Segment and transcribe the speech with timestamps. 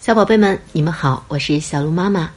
[0.00, 2.30] 小宝贝们，你们好，我是小鹿妈妈。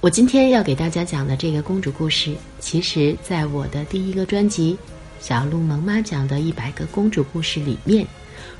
[0.00, 4.72] 我今天要给大家讲的这个公主故事，其实在我的第一个专辑
[5.20, 8.06] 《小鹿萌妈讲的一百个公主故事》里面，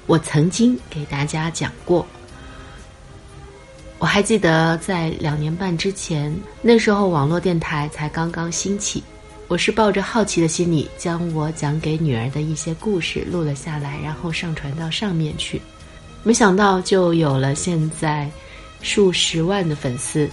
[0.07, 2.07] 我曾经给大家讲过。
[3.99, 6.31] 我还记得在两年半之前，
[6.61, 9.03] 那时候网络电台才刚刚兴起，
[9.49, 15.63] 我是抱着好奇的心理，将我讲给女儿的一些故事录了下来，然后上传到上面去。
[16.23, 18.31] 没想到就有了现在。
[18.83, 20.29] 数十万的粉丝，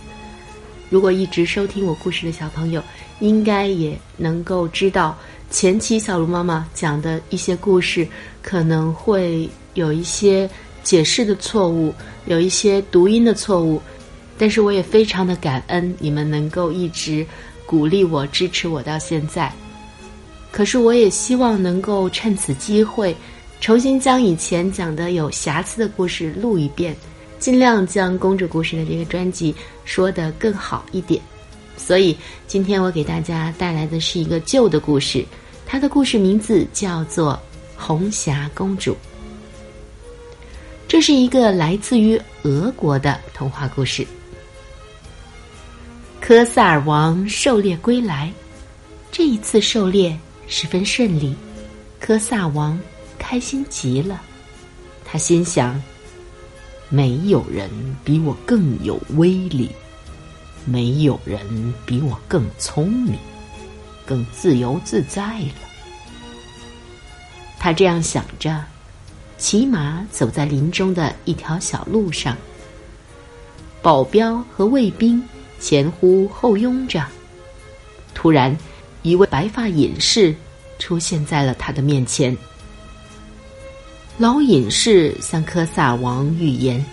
[0.89, 2.81] 如果一直收听我故事的小朋友，
[3.19, 5.17] 应该也能够知道，
[5.49, 8.07] 前期小鹿妈妈讲的一些故事
[8.41, 10.49] 可能会有一些
[10.83, 11.93] 解释的错误，
[12.25, 13.81] 有一些读音的错误，
[14.37, 17.25] 但是我也非常的感恩你们能够一直
[17.65, 19.51] 鼓励我、支持我到现在。
[20.51, 23.15] 可是我也希望能够趁此机会，
[23.59, 26.95] 重新将以前讲的有瑕疵的故事录一遍。
[27.39, 29.55] 尽量将公主故事的这个专辑
[29.85, 31.21] 说得更好一点，
[31.77, 35.25] 所以今天我给大家带来的是一个旧的故事，
[35.65, 37.33] 它的故事名字叫做
[37.81, 38.93] 《红霞公主》。
[40.87, 44.07] 这是一个来自于俄国的童话故事。
[46.19, 48.31] 科萨尔王狩猎归来，
[49.11, 51.35] 这一次狩猎十分顺利，
[51.99, 52.79] 科萨王
[53.19, 54.21] 开心极了，
[55.05, 55.81] 他心想。
[56.89, 57.69] 没有人
[58.03, 59.71] 比我更有威力，
[60.65, 63.17] 没有人比我更聪明，
[64.05, 65.53] 更自由自在了。
[67.59, 68.63] 他这样想着，
[69.37, 72.37] 骑马走在林中的一条小路上。
[73.81, 75.21] 保镖和卫兵
[75.59, 77.05] 前呼后拥着。
[78.13, 78.57] 突然，
[79.01, 80.33] 一位白发隐士
[80.79, 82.35] 出现在了他的面前。
[84.19, 86.83] 老隐士向科萨王预言：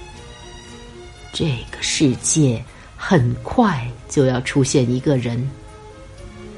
[1.33, 2.63] 这个世界
[2.99, 5.51] 很快就要出现一个人，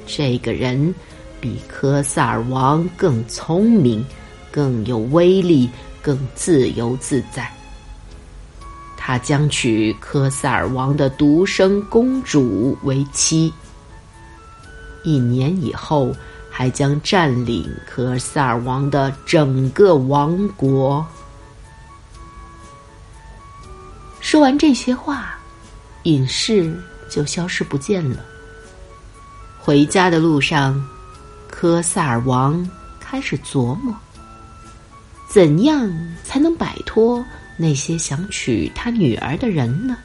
[0.09, 0.93] 这个人
[1.41, 4.05] 比科萨尔王更聪明、
[4.51, 5.71] 更有威力、
[6.03, 7.49] 更自由自在。
[8.97, 13.53] 他将娶科萨尔王的独生公主为妻。
[15.05, 16.13] 一年以后。
[16.59, 21.07] 还将占领科尔萨尔王的整个王国。
[24.21, 25.39] 说完这些话，
[26.05, 26.75] 隐士
[27.11, 28.25] 就消失不见了。
[29.61, 30.83] 回家的路上，
[31.47, 32.67] 科萨尔王
[32.99, 33.95] 开始琢磨：
[35.29, 35.93] 怎样
[36.25, 37.23] 才能摆脱
[37.59, 39.99] 那些想娶他女儿的人呢？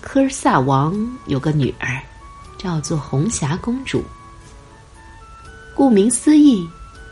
[0.00, 0.92] 科尔萨王
[1.26, 2.02] 有个女儿，
[2.58, 4.04] 叫做红霞公主。
[5.74, 6.68] 顾名思义，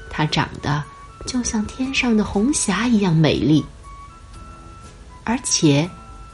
[0.09, 0.83] 她长得
[1.27, 3.65] 就像天上的红霞一样美丽。
[5.25, 5.89] 而且，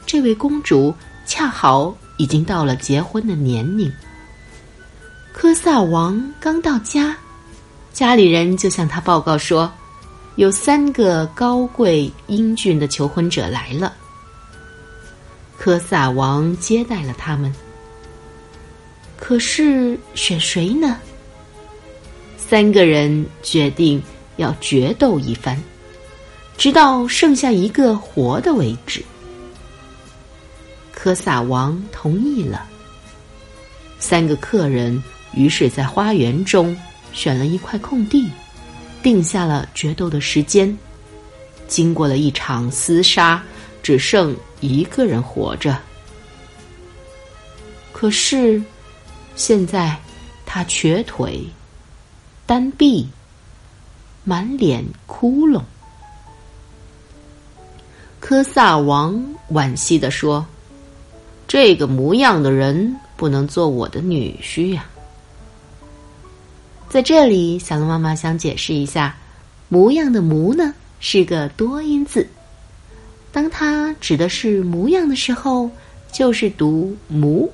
[0.05, 0.93] 这位公主
[1.25, 3.91] 恰好已经到了结婚的年龄。
[5.31, 7.15] 科萨王刚到家，
[7.93, 9.71] 家里人就向他报告说，
[10.35, 13.93] 有三个高贵英俊的求婚者来了。
[15.57, 17.53] 科萨王接待了他们，
[19.17, 20.97] 可是选谁呢？
[22.49, 24.01] 三个人决定
[24.37, 25.55] 要决斗一番，
[26.57, 29.05] 直到剩下一个活的为止。
[30.91, 32.67] 科萨王同意了。
[33.99, 34.99] 三个客人
[35.35, 36.75] 于是在花园中
[37.13, 38.27] 选了一块空地，
[39.03, 40.75] 定下了决斗的时间。
[41.67, 43.43] 经过了一场厮杀，
[43.83, 45.77] 只剩一个人活着。
[47.91, 48.59] 可是，
[49.35, 49.95] 现在
[50.47, 51.45] 他瘸腿。
[52.49, 53.07] 单臂，
[54.23, 55.61] 满脸窟窿。
[58.19, 60.43] 科萨王惋惜地说
[61.47, 64.83] ：“这个模样的人不能做我的女婿呀。”
[66.89, 69.15] 在这里，小龙妈妈想解释一下
[69.69, 72.27] ，“模样”的“模”呢是个多音字，
[73.31, 75.69] 当它指的是模样的时候，
[76.11, 77.47] 就是读“模”。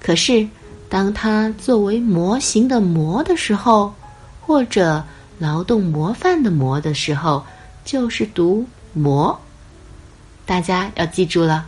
[0.00, 0.48] 可是。
[0.92, 3.94] 当它作为模型的“模”的时候，
[4.42, 5.02] 或者
[5.38, 7.42] 劳动模范的“模”的时候，
[7.82, 9.40] 就是读“模”。
[10.44, 11.66] 大家要记住了。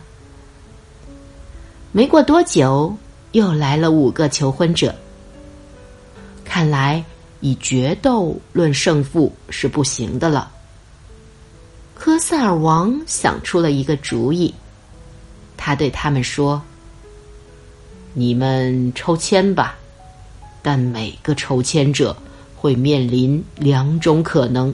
[1.91, 2.95] 没过多久，
[3.31, 4.93] 又来了五个求婚者。
[6.43, 7.03] 看来
[7.39, 10.51] 以决斗论胜负是不行的了。
[11.95, 14.53] 科萨尔王想出了一个主意，
[15.57, 16.61] 他对他们说。
[18.17, 19.75] 你们抽签吧，
[20.63, 22.15] 但每个抽签者
[22.55, 24.73] 会面临两种可能：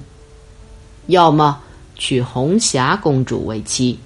[1.07, 1.59] 要么
[1.95, 3.97] 娶红霞公主为妻，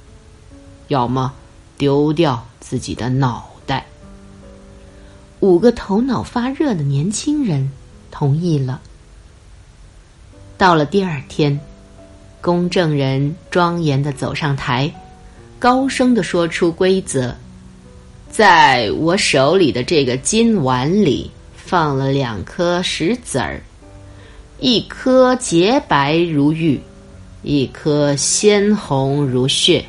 [0.87, 1.33] 要么
[1.77, 3.85] 丢掉自己的脑袋。
[5.41, 7.69] 五个头脑发热的年轻人
[8.09, 8.79] 同意了。
[10.57, 11.59] 到了第二天，
[12.39, 14.89] 公证人庄严的走上台，
[15.59, 17.35] 高声的说出规则：
[18.35, 23.61] 在我手里的这个金碗里放了两颗石子儿，
[24.59, 26.77] 一颗洁白如玉，
[27.43, 29.85] 一颗鲜红如血。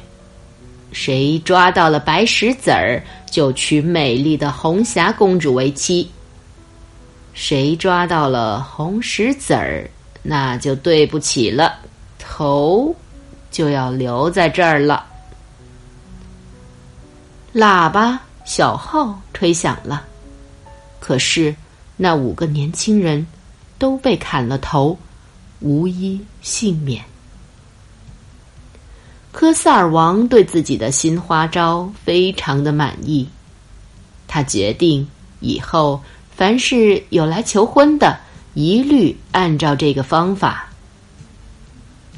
[0.93, 6.07] 谁抓到了白石子儿，就娶美丽的红霞公主为妻；
[7.35, 9.91] 谁抓到了红石子儿，
[10.23, 11.81] 那就对不起了，
[12.17, 12.95] 头
[13.51, 15.05] 就要留在这儿了。
[17.53, 20.07] 喇叭、小号吹响了，
[20.99, 21.55] 可是
[21.97, 23.27] 那五个年轻人
[23.77, 24.99] 都被砍了头，
[25.61, 27.05] 无一幸免。
[29.33, 33.29] 科萨尔王对自己的新花招非常的满意，
[34.27, 35.07] 他决定
[35.41, 36.03] 以后
[36.35, 38.19] 凡是有来求婚的。
[38.55, 40.71] 一律按照这个方法。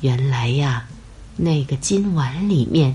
[0.02, 0.86] 原来呀，
[1.34, 2.94] 那个金碗里面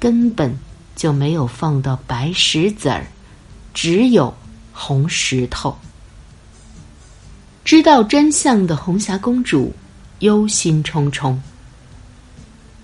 [0.00, 0.58] 根本
[0.98, 3.06] 就没有放到白石子儿，
[3.72, 4.34] 只有
[4.74, 5.74] 红石头。
[7.64, 9.74] 知道真相的红霞公主
[10.18, 11.34] 忧心忡忡，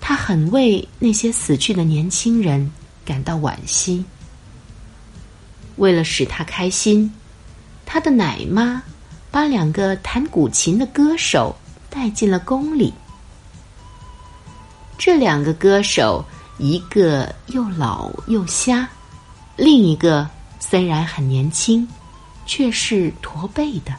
[0.00, 2.72] 她很为那些死去的年轻人
[3.04, 4.02] 感到惋惜。
[5.76, 7.12] 为了使她开心，
[7.84, 8.82] 她的奶妈。
[9.30, 11.56] 把两个弹古琴的歌手
[11.90, 12.94] 带进了宫里。
[14.96, 16.24] 这两个歌手，
[16.58, 18.88] 一个又老又瞎，
[19.56, 20.28] 另一个
[20.60, 21.86] 虽然很年轻，
[22.46, 23.92] 却是驼背的。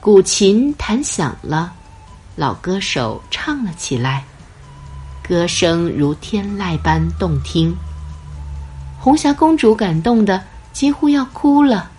[0.00, 1.72] 古琴弹响了，
[2.36, 4.24] 老歌手唱了起来，
[5.26, 7.76] 歌声如天籁般动听。
[8.98, 10.42] 红霞公主感动的
[10.72, 11.90] 几乎要哭了。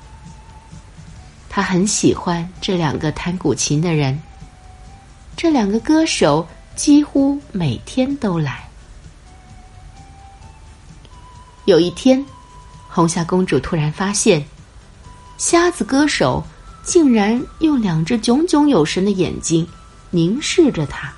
[1.50, 4.18] 他很喜欢这两个弹古琴的人，
[5.36, 6.48] 这两个歌手
[6.82, 8.68] 几乎每天都来。
[11.66, 12.26] 有一天，
[12.90, 14.44] 红霞公主突然发现，
[15.38, 16.44] 瞎子歌手
[16.84, 19.70] 竟然用两只炯炯有神的眼睛
[20.10, 21.14] 凝视着她。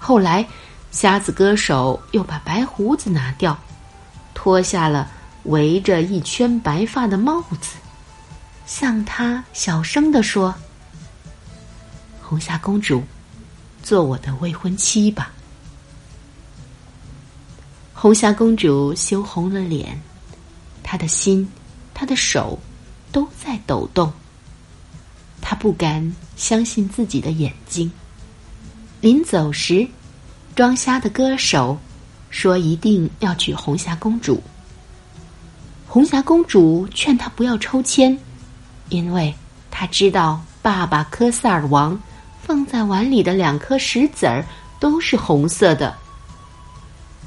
[0.00, 0.44] 后来，
[0.90, 3.56] 瞎子歌手又把白胡子拿掉，
[4.34, 5.08] 脱下了
[5.44, 7.76] 围着一圈白发的帽子。
[8.66, 10.52] 向他小声的说
[12.20, 13.04] ：“红霞公主，
[13.84, 15.32] 做我的未婚妻吧。”
[17.94, 20.02] 红霞公主羞红了脸，
[20.82, 21.48] 她的心、
[21.94, 22.58] 她的手
[23.12, 24.12] 都在抖动。
[25.40, 27.90] 她不敢相信自己的眼睛。
[29.00, 29.86] 临走时，
[30.56, 31.78] 装瞎的歌手
[32.30, 34.42] 说：“一定要娶红霞公主。”
[35.86, 38.18] 红霞公主劝他不要抽签。
[38.88, 39.34] 因为
[39.70, 41.98] 他知道，爸爸科萨尔王
[42.46, 44.44] 放在碗里的两颗石子儿
[44.78, 45.96] 都是红色的。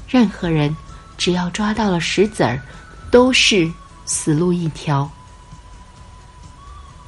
[0.08, 0.74] 任何人
[1.16, 2.62] 只要抓到了石子儿，
[3.10, 3.70] 都是
[4.06, 5.10] 死路一条。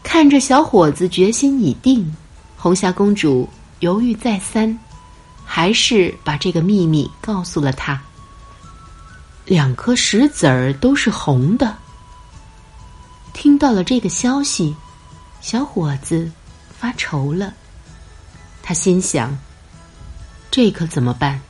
[0.03, 2.15] 看着小伙子决心已定，
[2.57, 3.49] 红霞公主
[3.79, 4.77] 犹豫再三，
[5.45, 8.01] 还是把这个秘密告诉了他。
[9.45, 11.77] 两颗石子儿都是红的。
[13.33, 14.75] 听到了这个消息，
[15.41, 16.31] 小伙子
[16.77, 17.55] 发愁了。
[18.63, 19.37] 他心想
[20.51, 21.41] ：“这可怎么办？”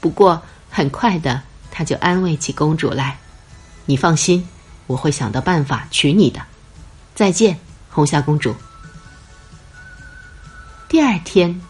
[0.00, 3.18] 不过很快的，他就安慰起公主来
[3.86, 4.46] ：“你放心，
[4.86, 6.40] 我会想到办法娶你的。”
[7.14, 7.58] 再见，
[7.90, 8.54] 红霞公主。
[10.88, 11.60] 第二天，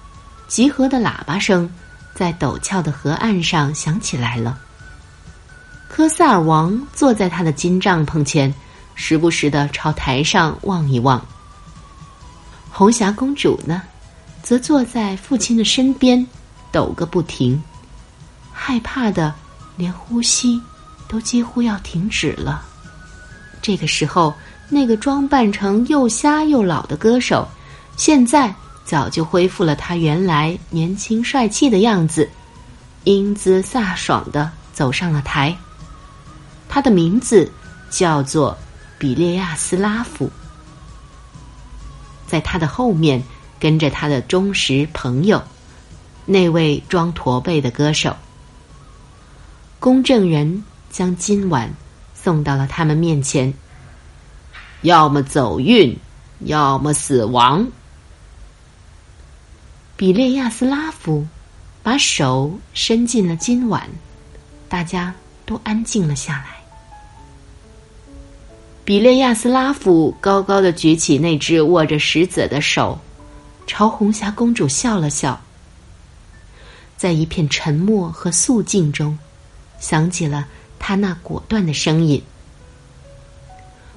[0.48, 1.70] 集合的喇叭声
[2.14, 4.58] 在陡峭的河岸上响起来了。
[5.88, 8.54] 科萨尔王坐在他的金帐篷前。
[8.94, 11.26] 时不时的朝台上望一望。
[12.70, 13.82] 红霞公主呢，
[14.42, 16.26] 则坐在父亲的身边，
[16.70, 17.62] 抖个不停，
[18.52, 19.32] 害怕的
[19.76, 20.60] 连呼吸
[21.08, 22.64] 都几乎要停止了。
[23.60, 24.34] 这个时候，
[24.68, 27.46] 那个装扮成又瞎又老的歌手，
[27.96, 32.28] 现在早就恢复了他原来年轻帅气的样子，
[33.04, 35.56] 英姿飒爽的走上了台。
[36.68, 37.50] 他的名字
[37.90, 38.56] 叫做。
[38.98, 40.30] 比列亚斯拉夫，
[42.24, 43.20] 在他的后面
[43.62, 45.40] 跟着他的忠实朋友，
[46.26, 48.16] 那位装驼背的歌手。
[49.78, 51.72] 公证人将金碗
[52.12, 53.54] 送到了他们面前，
[54.80, 55.96] 要么走运，
[56.40, 57.64] 要么死亡。
[59.96, 61.24] 比列亚斯拉夫
[61.84, 63.88] 把手伸进了金碗，
[64.68, 65.14] 大家
[65.46, 66.46] 都安静了下来。
[68.84, 72.98] 比列亚斯拉夫高高的举起那只握着石子的手，
[73.66, 75.40] 朝红霞公主笑了笑。
[76.96, 79.18] 在一片沉默和肃静中，
[79.80, 80.46] 响起了
[80.78, 82.22] 他那果断的声音：“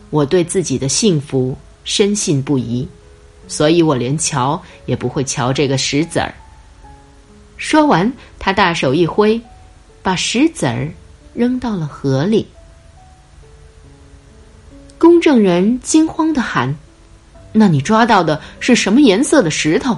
[0.10, 2.88] 我对自己的幸福深信不疑，
[3.48, 6.34] 所以我连瞧也不会瞧这个石子儿。”
[7.58, 9.40] 说完，他大手一挥，
[10.02, 10.92] 把石子儿
[11.34, 12.48] 扔到了河里。
[14.98, 16.76] 公证人惊慌的喊
[17.58, 19.98] ：“那你抓到的是什么颜色的石头？”“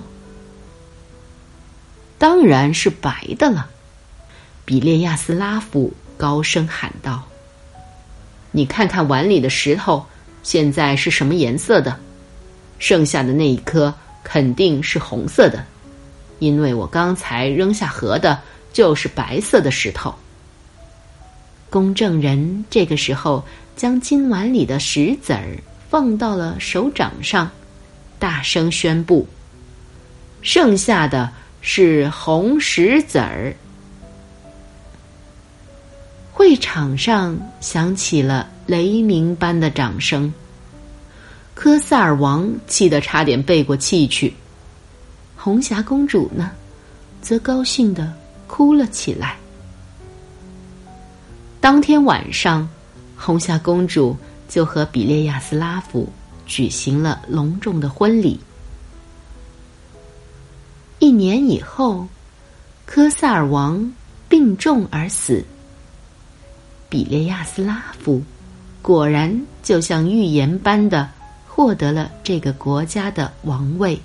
[2.20, 3.68] 当然是白的了。”
[4.64, 7.24] 比列亚斯拉夫高声喊道。
[8.52, 10.06] “你看看碗里的石头，
[10.44, 11.98] 现在是什么颜色的？
[12.78, 15.66] 剩下的那一颗肯定是红色的，
[16.40, 18.40] 因为我刚才扔下河的
[18.72, 20.14] 就是白色的石头。”
[21.70, 23.44] 公证人这个时候。
[23.78, 25.56] 将金碗里的石子儿
[25.90, 27.50] 放到了手掌上，
[28.20, 29.28] 大声宣布
[30.42, 33.56] ：“剩下的是红石子儿。”
[36.34, 40.32] 会场上响起了雷鸣般的掌声。
[41.56, 44.34] 科萨尔王气得差点背过气去，
[45.36, 46.52] 红霞公主呢，
[47.22, 48.14] 则高兴的
[48.46, 49.38] 哭了起来。
[51.60, 52.68] 当天晚上。
[53.20, 54.16] 红霞公主
[54.48, 56.08] 就和比列亚斯拉夫
[56.46, 58.40] 举行了隆重的婚礼。
[61.00, 62.08] 一年以后，
[62.86, 63.94] 科萨尔王
[64.28, 65.46] 病重而死。
[66.90, 68.24] 比列亚斯拉夫
[68.82, 71.10] 果然就像预言般的
[71.48, 74.00] 获得了这个国家的王位。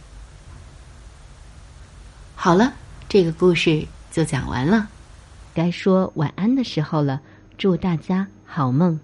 [2.35, 2.73] 好了，
[3.09, 4.89] 这个故事就讲完了，
[5.55, 7.21] 该说晚安的时候了。
[7.57, 8.27] 祝大家。
[8.45, 8.99] 好梦。